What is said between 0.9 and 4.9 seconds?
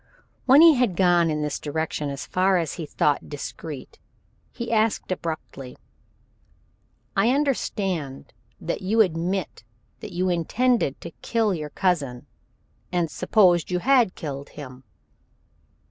gone in this direction as far as he thought discreet, he